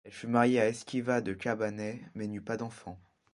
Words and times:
Elle 0.03 0.13
fut 0.13 0.25
mariée 0.25 0.59
à 0.59 0.67
Eschivat 0.67 1.21
de 1.21 1.37
Chabanais, 1.39 2.01
mais 2.15 2.25
n'eut 2.25 2.41
pas 2.41 2.57
d'enfant. 2.57 2.97